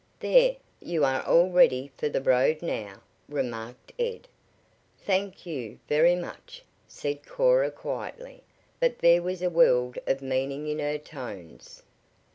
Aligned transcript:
"There 0.19 0.55
you 0.79 1.05
are 1.05 1.21
all 1.27 1.51
ready 1.51 1.91
for 1.95 2.09
the 2.09 2.23
road 2.23 2.63
now," 2.63 3.01
remarked 3.29 3.91
Ed. 3.99 4.27
"Thank 4.97 5.45
you 5.45 5.77
very 5.87 6.15
much," 6.15 6.63
said 6.87 7.23
Cora 7.23 7.69
quietly, 7.69 8.41
but 8.79 8.97
there 8.97 9.21
was 9.21 9.43
a 9.43 9.49
world 9.51 9.99
of 10.07 10.23
meaning 10.23 10.65
in 10.67 10.79
her 10.79 10.97
tones. 10.97 11.83